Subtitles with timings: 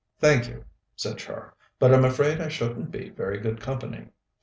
[0.19, 4.07] "Thank you," said Char, "but I'm afraid I shouldn't be very good company.